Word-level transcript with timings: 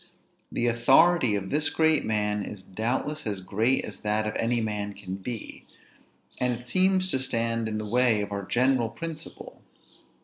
The 0.51 0.65
authority 0.65 1.35
of 1.35 1.51
this 1.51 1.69
great 1.69 2.03
man 2.03 2.43
is 2.43 2.63
doubtless 2.63 3.27
as 3.27 3.39
great 3.39 3.85
as 3.85 3.99
that 3.99 4.25
of 4.25 4.35
any 4.37 4.59
man 4.59 4.95
can 4.95 5.13
be, 5.13 5.63
and 6.39 6.51
it 6.59 6.65
seems 6.65 7.11
to 7.11 7.19
stand 7.19 7.67
in 7.69 7.77
the 7.77 7.85
way 7.85 8.21
of 8.21 8.31
our 8.31 8.41
general 8.43 8.89
principle. 8.89 9.61